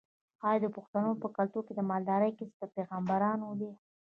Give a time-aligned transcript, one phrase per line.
[0.47, 3.71] آیا د پښتنو په کلتور کې د مالدارۍ کسب د پیغمبرانو نه دی؟